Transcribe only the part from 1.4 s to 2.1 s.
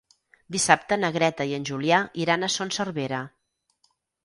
i en Julià